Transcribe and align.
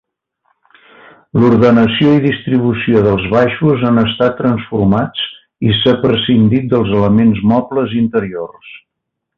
L'ordenació 1.41 2.13
i 2.19 2.23
distribució 2.23 3.03
dels 3.09 3.27
baixos 3.35 3.85
han 3.91 4.03
estat 4.05 4.35
transformats 4.41 5.29
i 5.69 5.77
s'ha 5.83 5.97
prescindit 6.07 6.69
dels 6.75 6.97
elements 7.03 7.47
mobles 7.55 7.99
interiors. 8.05 8.77